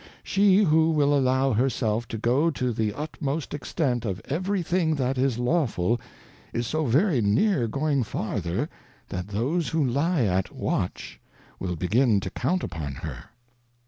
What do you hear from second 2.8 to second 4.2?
utmost Extent of